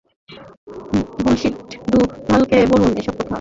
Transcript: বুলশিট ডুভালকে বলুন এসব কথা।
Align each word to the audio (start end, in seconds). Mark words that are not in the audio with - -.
বুলশিট 1.17 1.55
ডুভালকে 1.91 2.57
বলুন 2.71 2.91
এসব 2.93 3.13
কথা। 3.13 3.29